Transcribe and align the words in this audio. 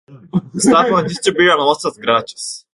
Estavam 0.55 0.95
a 0.97 1.03
distribuir 1.03 1.51
amostras 1.51 1.95
grátis. 1.95 2.65